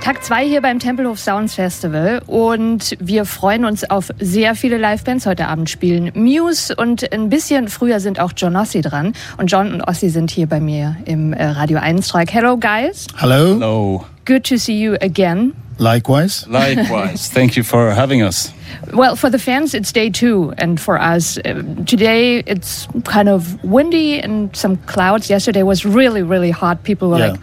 Tag 0.00 0.24
2 0.24 0.46
hier 0.46 0.62
beim 0.62 0.78
Tempelhof 0.78 1.18
Sounds 1.18 1.54
Festival 1.54 2.22
und 2.26 2.96
wir 2.98 3.24
freuen 3.26 3.64
uns 3.66 3.88
auf 3.90 4.10
sehr 4.18 4.54
viele 4.54 4.78
Live-Bands 4.78 5.26
heute 5.26 5.48
Abend 5.48 5.68
spielen. 5.68 6.10
Muse 6.14 6.74
und 6.74 7.12
ein 7.12 7.28
bisschen 7.28 7.68
früher 7.68 8.00
sind 8.00 8.18
auch 8.18 8.32
John 8.34 8.56
Ossi 8.56 8.80
dran 8.80 9.12
und 9.36 9.50
John 9.50 9.72
und 9.74 9.82
Ossi 9.82 10.08
sind 10.08 10.30
hier 10.30 10.46
bei 10.46 10.60
mir 10.60 10.96
im 11.04 11.32
äh, 11.34 11.44
Radio 11.44 11.78
1 11.78 12.08
Track. 12.08 12.32
Hello 12.32 12.56
guys. 12.56 13.06
Hello. 13.16 13.54
Hello. 13.54 14.04
Good 14.24 14.44
to 14.44 14.56
see 14.56 14.78
you 14.80 14.94
again. 15.02 15.52
Likewise. 15.78 16.46
Likewise. 16.48 17.28
Thank 17.34 17.56
you 17.56 17.62
for 17.62 17.90
having 17.94 18.22
us. 18.22 18.52
Well, 18.92 19.14
for 19.16 19.30
the 19.30 19.38
fans, 19.38 19.74
it's 19.74 19.92
day 19.92 20.10
two, 20.10 20.52
and 20.58 20.78
for 20.80 20.98
us, 21.00 21.38
uh, 21.38 21.62
today 21.86 22.42
it's 22.46 22.88
kind 23.04 23.28
of 23.28 23.62
windy 23.62 24.18
and 24.20 24.54
some 24.56 24.76
clouds. 24.86 25.30
Yesterday 25.30 25.62
was 25.62 25.84
really, 25.84 26.22
really 26.22 26.50
hot. 26.50 26.82
People 26.82 27.08
were 27.10 27.18
Yeah. 27.18 27.30
like, 27.32 27.40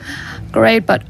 "Great," 0.56 0.86
but 0.86 1.02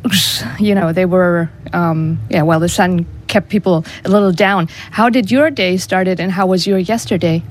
you 0.60 0.74
know 0.74 0.92
they 0.94 1.06
were, 1.06 1.48
um, 1.74 2.18
yeah. 2.30 2.44
Well, 2.46 2.60
the 2.60 2.70
sun 2.70 3.06
kept 3.28 3.50
people 3.50 3.84
a 4.06 4.10
little 4.10 4.32
down. 4.34 4.68
How 4.92 5.10
did 5.10 5.30
your 5.32 5.52
day 5.52 5.78
started, 5.78 6.20
and 6.20 6.32
how 6.32 6.48
was 6.50 6.66
your 6.68 6.80
yesterday 6.80 7.42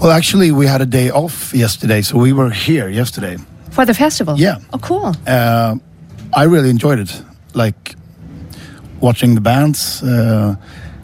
Well, 0.00 0.10
actually, 0.10 0.50
we 0.52 0.66
had 0.66 0.80
a 0.80 0.86
day 0.86 1.10
off 1.10 1.52
yesterday, 1.54 2.02
so 2.02 2.18
we 2.18 2.32
were 2.32 2.50
here 2.50 2.88
yesterday. 2.90 3.36
for 3.70 3.84
the 3.86 3.94
festival? 3.94 4.34
Yeah. 4.38 4.58
Oh, 4.72 4.78
cool. 4.78 5.14
Uh, 5.26 5.76
I 6.42 6.44
really 6.46 6.68
enjoyed 6.70 6.98
it, 6.98 7.22
like 7.54 7.94
watching 9.00 9.34
the 9.34 9.40
bands, 9.40 10.02
uh, 10.02 10.54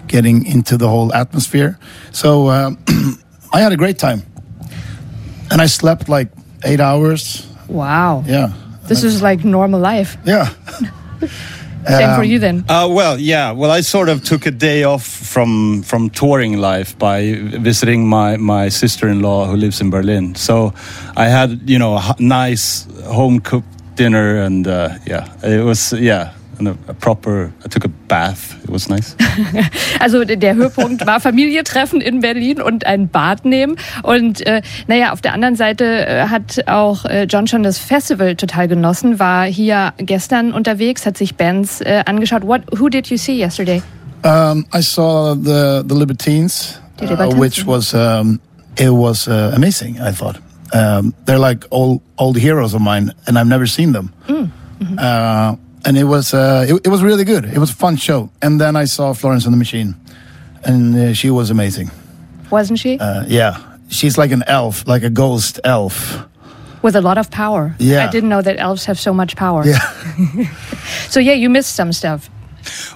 getting 0.09 0.47
into 0.47 0.77
the 0.77 0.87
whole 0.89 1.12
atmosphere. 1.14 1.78
So 2.12 2.48
uh, 2.48 2.70
I 3.56 3.61
had 3.61 3.73
a 3.73 3.77
great 3.77 3.98
time, 3.98 4.23
and 5.51 5.61
I 5.64 5.69
slept 5.69 6.09
like 6.09 6.28
eight 6.64 6.80
hours. 6.80 7.47
Wow. 7.69 8.25
Yeah, 8.27 8.53
This 8.91 9.05
is 9.05 9.23
like 9.23 9.45
normal 9.47 9.80
life. 9.80 10.17
yeah. 10.27 10.49
Same 11.89 12.15
for 12.15 12.21
Um, 12.23 12.25
you 12.25 12.39
then. 12.39 12.65
Uh, 12.69 12.87
well, 12.92 13.19
yeah. 13.19 13.53
Well, 13.53 13.70
I 13.78 13.81
sort 13.83 14.09
of 14.11 14.23
took 14.23 14.47
a 14.47 14.51
day 14.51 14.84
off 14.84 15.03
from 15.33 15.83
from 15.83 16.11
touring 16.11 16.61
life 16.61 16.95
by 16.98 17.33
visiting 17.62 18.06
my 18.09 18.37
my 18.37 18.69
sister-in-law 18.70 19.47
who 19.47 19.56
lives 19.56 19.81
in 19.81 19.91
Berlin. 19.91 20.34
So 20.34 20.73
I 21.17 21.29
had 21.29 21.51
you 21.70 21.79
know 21.79 21.97
a 21.97 22.14
nice 22.19 22.87
home 23.06 23.41
cooked 23.41 23.97
dinner 23.97 24.42
and 24.47 24.67
uh, 24.67 24.89
yeah, 25.07 25.25
it 25.42 25.64
was 25.64 25.92
yeah. 25.92 26.33
And 26.61 26.69
a, 26.69 26.77
a 26.89 26.94
proper. 26.94 27.53
I 27.64 27.69
took 27.69 27.86
a 27.86 27.89
bath. 27.89 28.55
It 28.62 28.70
was 28.70 28.89
nice. 28.89 29.16
Also 29.98 30.25
der 30.25 30.55
Höhepunkt 30.55 31.06
war 31.06 31.20
Familientreffen 31.20 32.00
in 32.00 32.20
Berlin 32.20 32.61
und 32.61 32.86
ein 32.86 33.08
Bad 33.08 33.44
nehmen. 33.44 33.77
Und 34.02 34.47
äh, 34.47 34.61
naja, 34.86 35.12
auf 35.12 35.22
der 35.22 35.33
anderen 35.33 35.56
Seite 35.56 36.06
äh, 36.06 36.27
hat 36.28 36.69
auch 36.69 37.06
äh, 37.06 37.25
John 37.25 37.47
schon 37.47 37.62
das 37.62 37.78
Festival 37.78 38.36
total 38.36 38.69
genossen, 38.69 39.19
war 39.19 39.44
hier 39.44 39.94
gestern 39.97 40.52
unterwegs, 40.52 41.06
hat 41.06 41.17
sich 41.17 41.36
Bands 41.36 41.80
äh, 41.80 42.02
angeschaut. 42.05 42.47
What, 42.47 42.62
who 42.78 42.89
did 42.89 43.08
you 43.08 43.17
see 43.17 43.39
yesterday? 43.39 43.83
Um, 44.22 44.67
I 44.74 44.83
saw 44.83 45.34
the 45.34 45.83
the 45.86 45.95
Libertines, 45.95 46.78
uh, 47.00 47.34
which 47.39 47.67
was 47.67 47.95
um, 47.95 48.39
it 48.77 48.91
was 48.91 49.27
uh, 49.27 49.52
amazing. 49.55 49.98
I 49.98 50.12
thought 50.12 50.39
um, 50.74 51.14
they're 51.24 51.39
like 51.39 51.67
old 51.70 52.02
old 52.19 52.36
heroes 52.36 52.74
of 52.74 52.83
mine, 52.83 53.14
and 53.27 53.39
I've 53.39 53.48
never 53.48 53.67
seen 53.67 53.92
them. 53.92 54.12
Uh, 54.98 55.56
and 55.84 55.97
it 55.97 56.05
was 56.05 56.34
uh, 56.34 56.67
it, 56.69 56.86
it 56.86 56.89
was 56.89 57.03
really 57.03 57.25
good. 57.25 57.45
It 57.45 57.59
was 57.59 57.70
a 57.70 57.75
fun 57.75 57.97
show. 57.97 58.31
And 58.42 58.61
then 58.61 58.77
I 58.77 58.86
saw 58.86 59.12
Florence 59.14 59.45
and 59.45 59.53
the 59.53 59.59
Machine, 59.59 59.95
and 60.64 60.95
uh, 60.97 61.12
she 61.14 61.31
was 61.31 61.50
amazing. 61.50 61.91
Wasn't 62.50 62.78
she? 62.78 62.98
Uh, 62.98 63.25
yeah, 63.28 63.62
she's 63.89 64.19
like 64.19 64.33
an 64.33 64.42
elf, 64.47 64.86
like 64.86 65.03
a 65.03 65.11
ghost 65.11 65.61
elf. 65.64 66.27
With 66.83 66.97
a 66.97 67.01
lot 67.01 67.19
of 67.19 67.31
power. 67.31 67.75
Yeah. 67.78 68.06
I 68.06 68.11
didn't 68.11 68.31
know 68.31 68.41
that 68.42 68.58
elves 68.58 68.86
have 68.86 68.98
so 68.98 69.12
much 69.12 69.36
power. 69.36 69.64
Yeah. 69.67 70.47
So 71.08 71.20
yeah, 71.20 71.34
you 71.34 71.51
missed 71.51 71.75
some 71.75 71.92
stuff. 71.92 72.31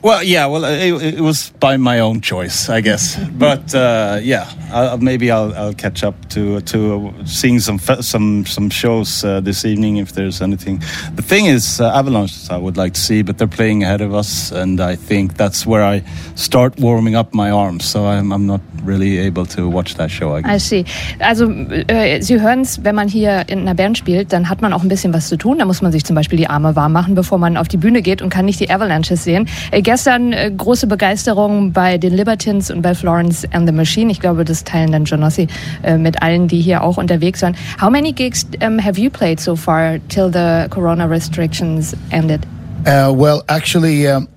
Well, 0.02 0.22
yeah. 0.22 0.46
Well, 0.46 0.64
it, 0.64 1.14
it 1.14 1.20
was 1.20 1.50
by 1.60 1.76
my 1.76 2.00
own 2.00 2.20
choice, 2.20 2.68
I 2.68 2.80
guess. 2.80 3.18
But 3.34 3.74
uh, 3.74 4.20
yeah, 4.22 4.46
i 4.72 4.96
maybe 4.96 5.30
I'll, 5.30 5.52
I'll 5.54 5.74
catch 5.74 6.04
up 6.04 6.14
to 6.30 6.60
to 6.60 7.12
seeing 7.24 7.60
some 7.60 7.78
some 8.00 8.46
some 8.46 8.70
shows 8.70 9.24
uh, 9.24 9.40
this 9.40 9.64
evening 9.64 9.96
if 9.98 10.12
there's 10.12 10.40
anything. 10.40 10.82
The 11.16 11.22
thing 11.22 11.46
is, 11.46 11.80
uh, 11.80 11.98
Avalanche 11.98 12.50
I 12.50 12.56
would 12.56 12.76
like 12.76 12.94
to 12.94 13.00
see, 13.00 13.22
but 13.22 13.38
they're 13.38 13.56
playing 13.56 13.82
ahead 13.82 14.00
of 14.00 14.14
us, 14.14 14.52
and 14.52 14.80
I 14.80 14.96
think 14.96 15.36
that's 15.36 15.66
where 15.66 15.82
I 15.82 16.04
start 16.36 16.78
warming 16.78 17.16
up 17.16 17.34
my 17.34 17.50
arms. 17.50 17.84
So 17.84 18.06
I'm, 18.06 18.32
I'm 18.32 18.46
not 18.46 18.60
really 18.84 19.18
able 19.26 19.46
to 19.46 19.68
watch 19.68 19.94
that 19.94 20.10
show. 20.10 20.36
I 20.36 20.42
guess. 20.42 20.54
I 20.54 20.58
see. 20.58 20.84
Also, 21.18 21.50
äh, 21.50 22.20
Sie 22.20 22.40
hören 22.40 22.60
es, 22.60 22.84
wenn 22.84 22.94
man 22.94 23.08
hier 23.08 23.48
in 23.48 23.60
einer 23.60 23.74
Band 23.74 23.98
spielt, 23.98 24.32
dann 24.32 24.48
hat 24.48 24.62
man 24.62 24.72
auch 24.72 24.82
ein 24.82 24.88
bisschen 24.88 25.12
was 25.12 25.28
zu 25.28 25.36
tun. 25.36 25.58
Da 25.58 25.64
muss 25.64 25.82
man 25.82 25.92
sich 25.92 26.04
zum 26.04 26.16
Beispiel 26.16 26.38
die 26.38 26.48
Arme 26.48 26.76
warm 26.76 26.92
machen, 26.92 27.14
bevor 27.14 27.38
man 27.38 27.56
auf 27.56 27.68
die 27.68 27.76
Bühne 27.76 28.02
geht 28.02 28.22
und 28.22 28.30
kann 28.30 28.44
nicht 28.44 28.60
die 28.60 28.70
Avalanches 28.70 29.24
sehen. 29.24 29.48
Äh, 29.70 29.82
gestern 29.82 30.32
äh, 30.32 30.50
große 30.56 30.86
Begeisterung 30.86 31.72
bei 31.72 31.98
den 31.98 32.14
Libertines 32.14 32.70
und 32.70 32.82
bei 32.82 32.94
Florence 32.94 33.46
and 33.52 33.66
the 33.66 33.72
Machine. 33.72 34.10
Ich 34.10 34.20
glaube, 34.20 34.44
das 34.44 34.64
teilen 34.64 34.92
dann 34.92 35.04
Jonossi 35.04 35.48
äh, 35.82 35.96
mit 35.96 36.22
allen, 36.22 36.48
die 36.48 36.60
hier 36.60 36.82
auch 36.82 36.96
unterwegs 36.96 37.42
waren. 37.42 37.56
How 37.80 37.90
many 37.90 38.12
gigs 38.12 38.46
um, 38.64 38.78
have 38.78 39.00
you 39.00 39.10
played 39.10 39.40
so 39.40 39.56
far 39.56 39.98
till 40.08 40.30
the 40.32 40.68
Corona 40.70 41.06
restrictions 41.06 41.96
ended? 42.10 42.46
Uh, 42.86 43.12
well, 43.12 43.42
actually, 43.48 44.06
um, 44.06 44.28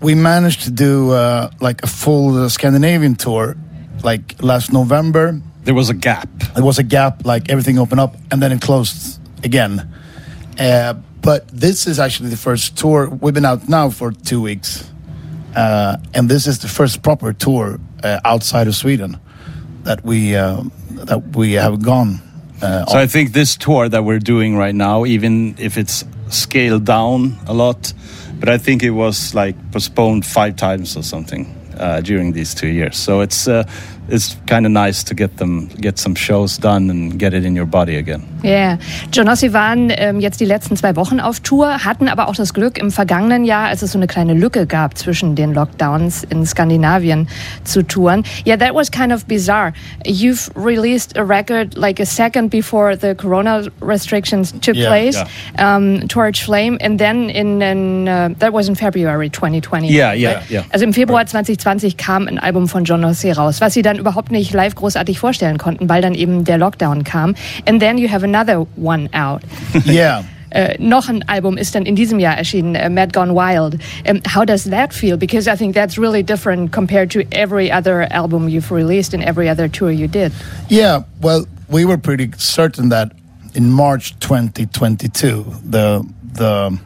we 0.00 0.14
managed 0.14 0.64
to 0.64 0.70
do 0.70 1.12
uh, 1.12 1.50
like 1.60 1.82
a 1.82 1.86
full 1.86 2.36
uh, 2.36 2.48
Scandinavian 2.48 3.14
tour, 3.14 3.56
like 4.02 4.42
last 4.42 4.72
November. 4.72 5.40
There 5.64 5.74
was 5.74 5.88
a 5.90 5.94
gap. 5.94 6.28
There 6.54 6.64
was 6.64 6.78
a 6.78 6.82
gap, 6.82 7.24
like 7.24 7.50
everything 7.50 7.78
opened 7.78 8.00
up, 8.00 8.16
and 8.30 8.42
then 8.42 8.52
it 8.52 8.60
closed 8.60 9.18
again. 9.42 9.88
Uh, 10.58 10.94
but 11.22 11.48
this 11.48 11.86
is 11.86 11.98
actually 11.98 12.28
the 12.28 12.36
first 12.36 12.76
tour. 12.76 13.08
We've 13.08 13.32
been 13.32 13.46
out 13.46 13.68
now 13.68 13.90
for 13.90 14.12
two 14.12 14.42
weeks, 14.42 14.90
uh, 15.56 15.96
and 16.12 16.28
this 16.28 16.46
is 16.46 16.58
the 16.58 16.68
first 16.68 17.02
proper 17.02 17.32
tour 17.32 17.80
uh, 18.02 18.20
outside 18.24 18.68
of 18.68 18.74
Sweden 18.74 19.18
that 19.84 20.04
we 20.04 20.36
uh, 20.36 20.62
that 21.06 21.36
we 21.36 21.54
have 21.54 21.82
gone. 21.82 22.20
Uh, 22.62 22.84
So 22.86 22.96
on. 22.96 23.02
I 23.02 23.06
think 23.06 23.32
this 23.32 23.56
tour 23.56 23.88
that 23.88 24.04
we're 24.04 24.18
doing 24.20 24.56
right 24.58 24.74
now, 24.74 25.06
even 25.06 25.54
if 25.58 25.78
it's 25.78 26.04
scaled 26.28 26.84
down 26.84 27.38
a 27.46 27.54
lot, 27.54 27.94
but 28.38 28.48
I 28.48 28.58
think 28.58 28.82
it 28.82 28.90
was 28.90 29.34
like 29.34 29.56
postponed 29.72 30.26
five 30.26 30.56
times 30.56 30.96
or 30.96 31.02
something 31.02 31.46
uh, 31.78 32.00
during 32.00 32.32
these 32.34 32.54
two 32.54 32.68
years. 32.68 32.96
So 32.96 33.20
it's 33.20 33.46
uh, 33.48 33.64
it's 34.08 34.36
kind 34.46 34.66
of 34.66 34.72
nice 34.72 35.02
to 35.04 35.14
get 35.14 35.38
them 35.38 35.68
get 35.80 35.98
some 35.98 36.14
shows 36.14 36.58
done 36.58 36.90
and 36.90 37.18
get 37.18 37.32
it 37.32 37.44
in 37.44 37.56
your 37.56 37.66
body 37.66 37.96
again. 37.96 38.22
Ja, 38.42 38.50
yeah. 38.50 38.78
Johnossi 39.12 39.52
waren 39.54 39.90
ähm, 39.96 40.20
jetzt 40.20 40.40
die 40.40 40.44
letzten 40.44 40.76
zwei 40.76 40.94
Wochen 40.96 41.20
auf 41.20 41.40
Tour, 41.40 41.84
hatten 41.84 42.08
aber 42.08 42.28
auch 42.28 42.34
das 42.34 42.52
Glück 42.52 42.76
im 42.78 42.90
vergangenen 42.90 43.44
Jahr, 43.44 43.68
als 43.68 43.80
es 43.82 43.92
so 43.92 43.98
eine 43.98 44.06
kleine 44.06 44.34
Lücke 44.34 44.66
gab 44.66 44.98
zwischen 44.98 45.34
den 45.34 45.54
Lockdowns 45.54 46.24
in 46.24 46.44
Skandinavien 46.44 47.28
zu 47.64 47.82
touren. 47.82 48.24
Yeah, 48.46 48.58
that 48.58 48.74
was 48.74 48.90
kind 48.90 49.10
of 49.12 49.24
bizarre. 49.26 49.72
You've 50.04 50.50
released 50.54 51.16
a 51.16 51.22
record 51.22 51.74
like 51.74 51.98
a 52.00 52.04
second 52.06 52.50
before 52.50 52.96
the 52.98 53.14
Corona 53.14 53.62
restrictions 53.80 54.52
took 54.60 54.76
Yeah, 54.76 54.88
place, 54.90 55.16
Um, 55.58 56.06
Torch 56.08 56.42
Flame, 56.44 56.76
and 56.82 56.98
then 56.98 57.30
in, 57.30 57.62
in 57.62 58.06
uh, 58.08 58.28
that 58.38 58.52
was 58.52 58.68
in 58.68 58.74
February 58.74 59.30
2020. 59.30 59.88
Yeah, 59.88 60.12
yeah, 60.12 60.34
right? 60.34 60.50
yeah. 60.50 60.64
Also 60.72 60.84
im 60.84 60.92
Februar 60.92 61.24
2020 61.24 61.63
kam 61.96 62.28
ein 62.28 62.38
Album 62.38 62.68
von 62.68 62.84
Jonossi 62.84 63.32
raus, 63.32 63.60
was 63.60 63.74
sie 63.74 63.82
dann 63.82 63.98
überhaupt 63.98 64.30
nicht 64.30 64.52
live 64.52 64.74
großartig 64.74 65.18
vorstellen 65.18 65.58
konnten, 65.58 65.88
weil 65.88 66.02
dann 66.02 66.14
eben 66.14 66.44
der 66.44 66.58
Lockdown 66.58 67.04
kam. 67.04 67.34
And 67.66 67.80
then 67.80 67.98
you 67.98 68.10
have 68.10 68.24
another 68.24 68.66
one 68.76 69.08
out. 69.12 69.42
yeah. 69.86 70.24
Äh, 70.50 70.76
noch 70.78 71.08
ein 71.08 71.28
Album 71.28 71.56
ist 71.56 71.74
dann 71.74 71.84
in 71.84 71.96
diesem 71.96 72.20
Jahr 72.20 72.38
erschienen, 72.38 72.76
äh, 72.76 72.88
Mad 72.88 73.12
Gone 73.12 73.34
Wild. 73.34 73.74
Um, 74.08 74.20
how 74.32 74.44
does 74.44 74.64
that 74.70 74.94
feel? 74.94 75.16
Because 75.16 75.50
I 75.50 75.56
think 75.56 75.74
that's 75.74 75.98
really 75.98 76.22
different 76.22 76.70
compared 76.70 77.10
to 77.10 77.22
every 77.32 77.72
other 77.72 78.06
album 78.12 78.48
you've 78.48 78.72
released 78.72 79.14
and 79.14 79.24
every 79.24 79.50
other 79.50 79.68
tour 79.68 79.90
you 79.90 80.06
did. 80.06 80.32
Yeah, 80.68 81.02
well, 81.20 81.46
we 81.68 81.84
were 81.84 81.98
pretty 81.98 82.30
certain 82.36 82.90
that 82.90 83.10
in 83.54 83.70
March 83.70 84.16
2022, 84.20 85.44
the 85.68 86.04
the 86.34 86.78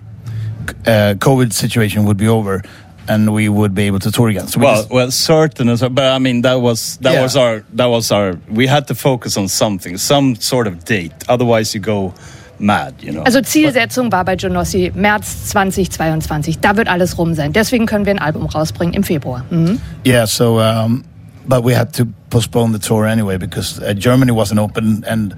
uh, 0.86 1.14
COVID 1.18 1.52
situation 1.52 2.04
would 2.04 2.16
be 2.16 2.28
over, 2.28 2.62
and 3.08 3.30
we 3.32 3.48
would 3.48 3.74
be 3.74 3.86
able 3.88 3.98
to 4.00 4.10
tour 4.10 4.28
again. 4.28 4.46
So 4.48 4.60
we 4.60 4.66
Well, 4.66 4.76
just- 4.82 4.90
well, 4.90 5.10
certain, 5.10 5.68
but 5.94 6.04
I 6.04 6.18
mean 6.18 6.42
that 6.42 6.60
was 6.60 6.98
that 7.02 7.14
Yeah. 7.14 7.22
was 7.22 7.36
our 7.36 7.62
that 7.76 7.86
was 7.88 8.12
our. 8.12 8.36
We 8.50 8.66
had 8.68 8.86
to 8.88 8.94
focus 8.94 9.36
on 9.36 9.48
something, 9.48 9.96
some 9.98 10.36
sort 10.40 10.66
of 10.66 10.84
date. 10.84 11.12
Otherwise, 11.28 11.74
you 11.74 11.80
go 11.80 12.12
mad, 12.60 12.94
you 13.00 13.12
know. 13.12 13.22
Also 13.24 13.40
Zielsetzung 13.40 14.10
war 14.12 14.24
bei 14.24 14.34
Johnossi 14.36 14.92
März 14.94 15.48
2022. 15.52 16.58
Da 16.60 16.76
wird 16.76 16.88
alles 16.88 17.16
rum 17.18 17.34
sein. 17.34 17.52
Deswegen 17.52 17.86
können 17.86 18.04
wir 18.04 18.12
ein 18.12 18.18
Album 18.18 18.46
rausbringen 18.46 18.94
im 18.94 19.02
Februar. 19.04 19.44
Mhm. 19.50 19.80
yeah, 20.04 20.26
so 20.26 20.58
um, 20.60 21.04
but 21.46 21.64
we 21.64 21.74
had 21.74 21.92
to 21.94 22.04
postpone 22.30 22.72
the 22.72 22.78
tour 22.78 23.06
anyway 23.06 23.38
because 23.38 23.80
uh, 23.80 23.94
Germany 23.94 24.32
wasn't 24.32 24.58
open, 24.60 25.04
and 25.08 25.34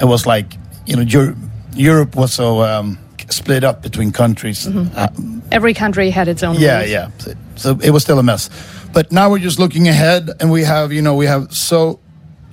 it 0.00 0.06
was 0.08 0.26
like 0.26 0.56
you 0.86 0.96
know 0.96 1.02
Eur- 1.04 1.34
Europe 1.76 2.16
was 2.18 2.32
so 2.34 2.62
um, 2.64 2.98
split 3.32 3.64
up 3.64 3.82
between 3.82 4.12
countries. 4.12 4.66
Uh, 4.66 5.08
Every 5.50 5.74
country 5.74 6.10
had 6.10 6.28
its 6.28 6.42
own 6.42 6.56
yeah 6.60 6.78
rules. 6.78 6.90
yeah 6.90 7.10
so, 7.18 7.32
so 7.56 7.78
it 7.82 7.90
was 7.90 8.02
still 8.02 8.18
a 8.18 8.22
mess 8.22 8.48
but 8.92 9.10
now 9.12 9.30
we're 9.30 9.42
just 9.44 9.58
looking 9.58 9.88
ahead 9.88 10.30
and 10.40 10.50
we 10.50 10.64
have 10.64 10.92
you 10.92 11.02
know 11.02 11.14
we 11.16 11.26
have 11.26 11.52
so 11.52 11.98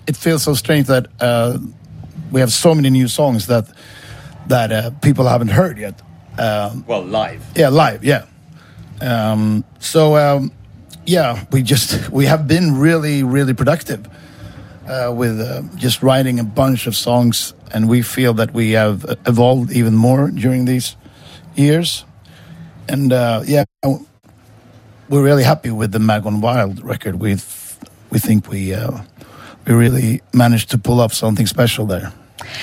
it 0.08 0.18
feels 0.18 0.44
so 0.44 0.54
strange 0.56 0.88
that 0.88 1.06
uh, 1.20 1.58
we 2.32 2.40
have 2.40 2.52
so 2.52 2.74
many 2.76 2.90
new 2.90 3.08
songs 3.08 3.46
that 3.48 3.66
that 4.48 4.72
uh, 4.72 4.90
people 5.02 5.26
haven't 5.28 5.50
heard 5.52 5.78
yet. 5.78 6.02
Um, 6.40 6.84
Well, 6.88 7.04
live. 7.04 7.42
yeah, 7.56 7.70
live. 7.70 8.04
Yeah. 8.04 8.24
Um, 9.02 9.64
so 9.80 10.16
um, 10.16 10.52
yeah, 11.06 11.46
we 11.52 11.62
just 11.62 12.10
we 12.12 12.26
have 12.26 12.48
been 12.48 12.80
really 12.80 13.24
really 13.24 13.54
productive 13.54 14.08
uh, 14.90 15.14
with 15.16 15.40
uh, 15.40 15.62
just 15.76 16.02
writing 16.02 16.40
a 16.40 16.44
bunch 16.44 16.88
of 16.88 16.96
songs, 16.96 17.54
and 17.72 17.88
we 17.88 18.02
feel 18.02 18.34
that 18.34 18.54
we 18.54 18.72
have 18.72 19.06
evolved 19.28 19.72
even 19.72 19.96
more 19.96 20.32
during 20.32 20.66
these 20.66 20.98
years. 21.56 22.06
And 22.88 23.14
uh, 23.14 23.44
yeah, 23.46 23.66
we're 23.84 25.24
really 25.24 25.44
happy 25.44 25.70
with 25.70 25.92
the 25.92 26.00
Mad 26.00 26.24
Gone 26.24 26.42
Wild 26.42 26.84
record. 26.84 27.20
We 27.20 27.38
we 28.10 28.20
think 28.20 28.50
we 28.50 28.74
uh, 28.74 29.02
we 29.66 29.74
really 29.74 30.22
managed 30.34 30.72
to 30.72 30.78
pull 30.78 31.00
off 31.00 31.14
something 31.14 31.46
special 31.46 31.86
there. 31.86 32.12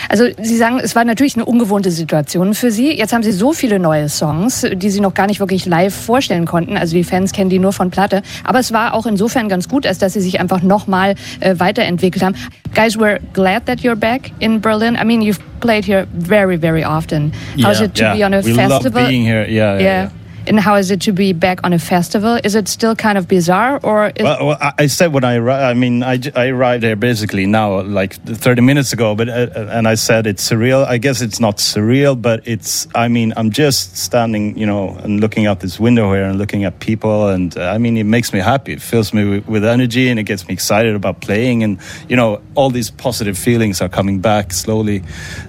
Also 0.08 0.24
Sie 0.40 0.56
sagen, 0.56 0.80
es 0.82 0.94
war 0.94 1.04
natürlich 1.04 1.36
eine 1.36 1.44
ungewohnte 1.44 1.90
Situation 1.90 2.54
für 2.54 2.70
Sie. 2.70 2.92
Jetzt 2.92 3.12
haben 3.12 3.22
Sie 3.22 3.32
so 3.32 3.52
viele 3.52 3.78
neue 3.78 4.08
Songs, 4.08 4.66
die 4.72 4.90
Sie 4.90 5.00
noch 5.00 5.14
gar 5.14 5.26
nicht 5.26 5.40
wirklich 5.40 5.66
live 5.66 5.94
vorstellen 5.94 6.46
konnten. 6.46 6.76
Also 6.76 6.96
die 6.96 7.04
Fans 7.04 7.32
kennen 7.32 7.50
die 7.50 7.58
nur 7.58 7.72
von 7.72 7.90
Platte. 7.90 8.22
Aber 8.44 8.58
es 8.58 8.72
war 8.72 8.94
auch 8.94 9.06
insofern 9.06 9.48
ganz 9.48 9.68
gut, 9.68 9.86
als 9.86 9.98
dass 9.98 10.14
Sie 10.14 10.20
sich 10.20 10.40
einfach 10.40 10.62
nochmal 10.62 11.14
äh, 11.40 11.54
weiterentwickelt 11.58 12.24
haben. 12.24 12.34
Guys, 12.74 12.98
we're 12.98 13.20
glad 13.32 13.66
that 13.66 13.80
you're 13.80 13.96
back 13.96 14.30
in 14.38 14.60
Berlin. 14.60 14.96
I 15.00 15.04
mean, 15.04 15.22
you've 15.22 15.40
played 15.60 15.84
here 15.84 16.06
very, 16.12 16.58
very 16.60 16.84
often. 16.84 17.32
How's 17.62 17.80
it 17.80 17.94
to 17.94 18.02
yeah. 18.02 18.14
be 18.14 18.24
on 18.24 18.34
a 18.34 18.42
we 18.42 18.54
festival? 18.54 19.00
love 19.00 19.08
being 19.08 19.24
here. 19.24 19.46
Yeah, 19.48 19.78
yeah. 19.78 19.80
yeah. 19.80 20.10
And 20.46 20.60
how 20.60 20.76
is 20.76 20.90
it 20.90 21.00
to 21.02 21.12
be 21.12 21.32
back 21.32 21.60
on 21.64 21.72
a 21.72 21.78
festival? 21.78 22.38
Is 22.44 22.54
it 22.54 22.68
still 22.68 22.94
kind 22.94 23.18
of 23.18 23.26
bizarre, 23.26 23.80
or 23.82 24.12
Well, 24.20 24.46
well, 24.46 24.58
I- 24.78 24.86
said 24.86 25.12
when 25.12 25.24
I, 25.24 25.38
I 25.70 25.74
mean, 25.74 26.02
I, 26.04 26.20
I 26.36 26.46
arrived 26.48 26.84
here 26.84 26.94
basically 26.96 27.46
now, 27.46 27.82
like 27.82 28.14
30 28.24 28.62
minutes 28.62 28.92
ago, 28.92 29.14
but 29.16 29.28
uh, 29.28 29.48
and 29.70 29.88
I 29.88 29.96
said 29.96 30.26
it's 30.26 30.48
surreal. 30.48 30.86
I 30.86 30.98
guess 30.98 31.20
it's 31.20 31.40
not 31.40 31.56
surreal, 31.58 32.20
but 32.20 32.46
it's. 32.46 32.86
I 32.94 33.08
mean, 33.08 33.32
I'm 33.36 33.50
just 33.50 33.96
standing, 33.96 34.56
you 34.56 34.66
know, 34.66 34.96
and 35.02 35.20
looking 35.20 35.46
out 35.46 35.60
this 35.60 35.80
window 35.80 36.12
here 36.12 36.24
and 36.24 36.38
looking 36.38 36.64
at 36.64 36.78
people, 36.78 37.28
and 37.28 37.56
uh, 37.58 37.70
I 37.74 37.78
mean, 37.78 37.96
it 37.96 38.04
makes 38.04 38.32
me 38.32 38.38
happy. 38.38 38.72
It 38.72 38.80
fills 38.82 39.12
me 39.12 39.24
with, 39.24 39.48
with 39.48 39.64
energy, 39.64 40.08
and 40.08 40.18
it 40.20 40.24
gets 40.24 40.46
me 40.46 40.54
excited 40.54 40.94
about 40.94 41.20
playing, 41.20 41.64
and 41.64 41.78
you 42.08 42.14
know, 42.16 42.40
all 42.54 42.70
these 42.70 42.90
positive 42.90 43.36
feelings 43.36 43.80
are 43.80 43.88
coming 43.88 44.20
back 44.20 44.52
slowly. 44.52 45.02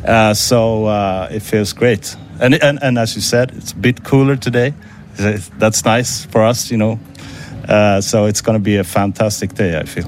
Uh, 0.05 0.33
so 0.33 0.85
uh, 0.85 1.29
it 1.31 1.41
feels 1.44 1.71
great, 1.73 2.15
and, 2.39 2.54
and 2.63 2.80
and 2.81 2.98
as 2.98 3.16
you 3.16 3.22
said, 3.22 3.51
it's 3.57 3.72
a 3.74 3.75
bit 3.75 4.04
cooler 4.04 4.36
today. 4.38 4.74
That's 5.60 5.84
nice 5.84 6.25
for 6.31 6.44
us, 6.44 6.69
you 6.72 6.78
know. 6.78 7.00
Uh, 7.68 8.00
so 8.01 8.28
it's 8.28 8.42
going 8.42 8.57
to 8.57 8.63
be 8.63 8.78
a 8.80 8.84
fantastic 8.84 9.56
day, 9.56 9.78
I 9.80 9.86
feel. 9.86 10.06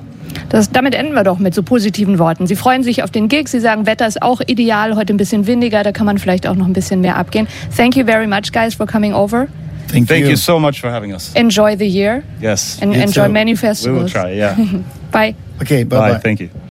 Das, 0.50 0.70
damit 0.72 0.94
enden 0.96 1.14
wir 1.16 1.24
doch 1.24 1.40
mit 1.40 1.54
so 1.56 1.64
positiven 1.64 2.20
Worten. 2.20 2.46
Sie 2.48 2.56
freuen 2.56 2.84
sich 2.84 3.02
auf 3.04 3.10
den 3.12 3.28
Gig. 3.28 3.48
Sie 3.50 3.60
sagen, 3.60 3.86
Wetter 3.88 4.06
ist 4.08 4.22
auch 4.22 4.42
ideal. 4.46 4.96
Heute 4.96 5.14
ein 5.14 5.18
bisschen 5.18 5.48
windiger. 5.48 5.82
Da 5.84 5.92
kann 5.92 6.06
man 6.06 6.20
vielleicht 6.20 6.46
auch 6.48 6.56
noch 6.56 6.68
ein 6.68 6.74
bisschen 6.74 7.02
mehr 7.02 7.18
abgehen. 7.18 7.48
Thank 7.76 7.96
you 7.96 8.06
very 8.06 8.28
much, 8.28 8.52
guys, 8.54 8.76
for 8.76 8.86
coming 8.86 9.14
over. 9.14 9.48
Thank, 9.92 10.08
Thank 10.08 10.26
you. 10.26 10.30
you 10.32 10.36
so 10.36 10.60
much 10.60 10.80
for 10.80 10.92
having 10.92 11.12
us. 11.14 11.32
Enjoy 11.34 11.76
the 11.76 11.88
year 11.88 12.22
Yes. 12.40 12.78
and 12.82 12.94
You 12.94 13.02
enjoy 13.02 13.26
too. 13.26 13.32
many 13.32 13.52
We 13.54 13.56
will 13.56 13.58
festivals. 13.70 14.12
try, 14.12 14.34
yeah. 14.38 14.56
Bye. 15.12 15.34
Okay, 15.62 15.84
bye 15.84 15.98
Bye. 15.98 16.12
bye. 16.14 16.20
Thank 16.20 16.40
you. 16.42 16.50